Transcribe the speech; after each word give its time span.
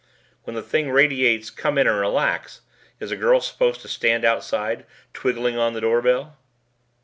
When 0.45 0.55
the 0.55 0.63
thing 0.63 0.89
radiates 0.89 1.51
'Come 1.51 1.77
in 1.77 1.85
and 1.85 1.99
relax' 1.99 2.61
is 2.99 3.11
a 3.11 3.15
girl 3.15 3.39
supposed 3.39 3.81
to 3.81 3.87
stand 3.87 4.25
outside 4.25 4.87
twiggling 5.13 5.59
on 5.59 5.73
the 5.73 5.81
doorbell?" 5.81 6.37